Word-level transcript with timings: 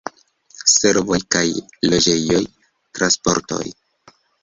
Servoj 0.75 1.19
kaj 1.35 1.45
loĝejoj, 1.91 2.43
transportoj. 2.97 3.65